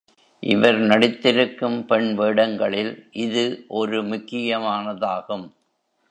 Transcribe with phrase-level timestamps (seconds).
[0.43, 2.91] இவர் நடித்திருக்கும் பெண் வேடங்களில்
[3.25, 3.43] இது
[3.67, 5.45] ஒரு முக்கியமானதாகும்.